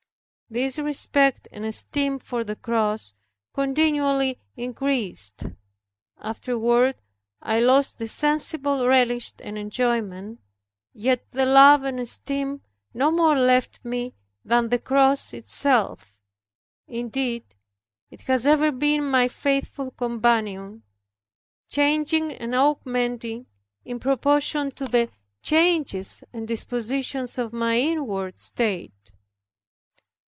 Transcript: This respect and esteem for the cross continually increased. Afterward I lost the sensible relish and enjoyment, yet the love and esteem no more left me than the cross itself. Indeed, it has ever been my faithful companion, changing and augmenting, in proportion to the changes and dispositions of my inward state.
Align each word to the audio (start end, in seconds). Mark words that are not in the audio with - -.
This 0.53 0.77
respect 0.79 1.47
and 1.53 1.63
esteem 1.63 2.19
for 2.19 2.43
the 2.43 2.57
cross 2.57 3.13
continually 3.53 4.37
increased. 4.57 5.45
Afterward 6.17 6.97
I 7.41 7.61
lost 7.61 7.99
the 7.99 8.09
sensible 8.09 8.85
relish 8.85 9.31
and 9.41 9.57
enjoyment, 9.57 10.41
yet 10.91 11.31
the 11.31 11.45
love 11.45 11.83
and 11.83 12.01
esteem 12.01 12.63
no 12.93 13.11
more 13.11 13.37
left 13.39 13.79
me 13.85 14.13
than 14.43 14.67
the 14.67 14.77
cross 14.77 15.33
itself. 15.33 16.19
Indeed, 16.85 17.45
it 18.09 18.23
has 18.23 18.45
ever 18.45 18.73
been 18.73 19.05
my 19.05 19.29
faithful 19.29 19.91
companion, 19.91 20.83
changing 21.69 22.29
and 22.33 22.53
augmenting, 22.53 23.45
in 23.85 24.01
proportion 24.01 24.69
to 24.71 24.85
the 24.85 25.09
changes 25.41 26.25
and 26.33 26.45
dispositions 26.45 27.37
of 27.37 27.53
my 27.53 27.77
inward 27.79 28.37
state. 28.37 28.91